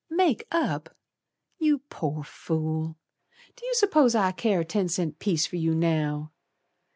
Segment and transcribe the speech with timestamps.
[0.09, 0.95] "Make up!
[1.59, 2.97] You poor fool.
[3.55, 6.31] Do you suppose I care a ten cent piece For you now.